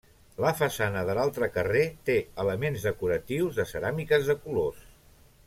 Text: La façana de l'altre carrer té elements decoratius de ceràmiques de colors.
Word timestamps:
La 0.43 0.51
façana 0.59 1.03
de 1.09 1.15
l'altre 1.19 1.49
carrer 1.57 1.83
té 2.09 2.15
elements 2.45 2.87
decoratius 2.89 3.61
de 3.61 3.67
ceràmiques 3.75 4.27
de 4.33 4.39
colors. 4.49 4.83